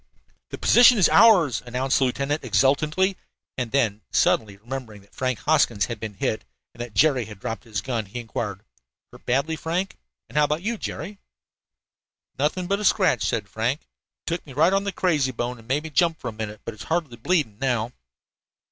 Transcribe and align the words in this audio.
"The 0.49 0.57
position 0.57 0.97
is 0.97 1.07
ours," 1.09 1.61
announced 1.63 1.99
the 1.99 2.05
lieutenant 2.05 2.43
exultantly, 2.43 3.17
and 3.55 3.69
then, 3.71 4.01
suddenly 4.09 4.57
remembering 4.57 5.01
that 5.03 5.13
Frank 5.13 5.37
Hoskins 5.41 5.85
had 5.85 5.99
been 5.99 6.15
hit 6.15 6.43
and 6.73 6.81
that 6.81 6.95
Jerry 6.95 7.25
had 7.25 7.39
dropped 7.39 7.65
his 7.65 7.81
gun, 7.81 8.07
he 8.07 8.19
inquired: 8.19 8.63
"Hurt 9.11 9.27
badly, 9.27 9.55
Frank? 9.55 9.99
And 10.27 10.39
how 10.39 10.45
about 10.45 10.63
you, 10.63 10.79
Jerry?" 10.79 11.19
"Nothing 12.39 12.65
but 12.65 12.79
a 12.79 12.83
scratch," 12.83 13.23
said 13.23 13.47
Frank. 13.47 13.81
"Took 14.25 14.43
me 14.47 14.53
right 14.53 14.73
on 14.73 14.85
the 14.85 14.91
'crazy 14.91 15.31
bone' 15.31 15.59
and 15.59 15.67
made 15.67 15.83
me 15.83 15.91
jump 15.91 16.19
for 16.19 16.29
a 16.29 16.33
minute, 16.33 16.61
but 16.65 16.73
it's 16.73 16.85
hardly 16.85 17.17
bleeding 17.17 17.59
now." 17.59 17.91